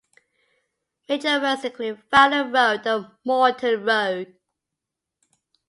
Major 1.07 1.39
roads 1.39 1.63
include 1.63 2.01
Fowler 2.09 2.49
Road 2.49 2.87
and 2.87 3.05
Moreton 3.23 3.85
Road. 3.85 4.35